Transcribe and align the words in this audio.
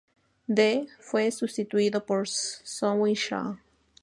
Dee 0.51 0.87
fue 0.99 1.29
sustituido 1.29 2.03
por 2.03 2.27
Snowy 2.27 3.13
Shaw. 3.13 3.59